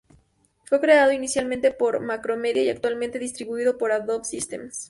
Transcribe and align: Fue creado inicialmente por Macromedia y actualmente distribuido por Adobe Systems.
Fue 0.63 0.79
creado 0.81 1.11
inicialmente 1.11 1.69
por 1.71 1.99
Macromedia 1.99 2.63
y 2.63 2.69
actualmente 2.71 3.19
distribuido 3.19 3.77
por 3.77 3.91
Adobe 3.91 4.25
Systems. 4.25 4.79